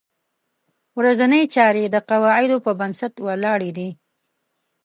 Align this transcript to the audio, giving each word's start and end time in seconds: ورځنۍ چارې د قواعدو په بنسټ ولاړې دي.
ورځنۍ 0.99 1.43
چارې 1.53 1.83
د 1.89 1.95
قواعدو 2.09 2.57
په 2.65 2.71
بنسټ 2.79 3.13
ولاړې 3.25 3.71
دي. 3.77 3.89